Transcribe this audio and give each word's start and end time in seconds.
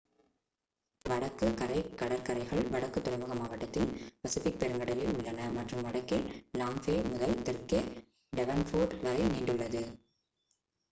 வடக்கு 1.05 1.47
கரை 1.53 1.81
கடற்கரைகள் 1.95 2.63
வடக்கு 2.67 2.99
துறைமுக 3.01 3.33
மாவட்டத்தில் 3.33 3.91
பசிபிக் 4.21 4.57
பெருங்கடலில் 4.59 5.11
உள்ளன 5.11 5.49
மற்றும் 5.51 5.83
வடக்கில் 5.83 6.25
லாங் 6.57 6.81
பே 6.85 6.95
முதல் 7.05 7.35
தெற்கே 7.43 7.81
டெவன்போர்ட் 8.33 8.95
வரை 9.03 9.25
நீண்டுள்ளது 9.27 9.83